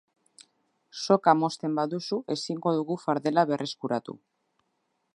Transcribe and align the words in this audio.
Soka 1.01 1.35
mozten 1.41 1.77
baduzu 1.81 2.21
ezingo 2.37 2.75
dugu 2.81 3.01
fardela 3.05 3.47
berreskuratu. 3.53 4.21